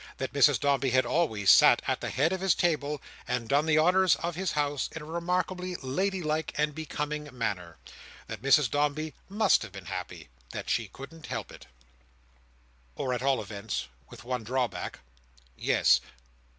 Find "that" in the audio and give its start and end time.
0.17-0.33, 8.25-8.41, 10.53-10.71